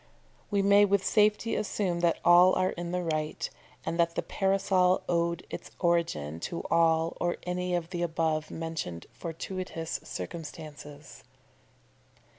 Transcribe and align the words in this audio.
we 0.49 0.63
may 0.63 0.83
with 0.83 1.05
safety 1.05 1.53
assume 1.53 1.99
that 1.99 2.19
all 2.25 2.55
are 2.55 2.71
in 2.71 2.91
the 2.91 3.03
right, 3.03 3.51
and 3.85 3.99
that 3.99 4.15
the 4.15 4.23
Parasol 4.23 5.03
owed 5.07 5.45
its 5.51 5.69
origin 5.77 6.39
to 6.39 6.61
all 6.71 7.15
or 7.21 7.37
any 7.43 7.75
of 7.75 7.91
the 7.91 8.01
above 8.01 8.49
mentioned 8.49 9.05
fortuitous 9.13 9.99
circumstances. 10.03 11.23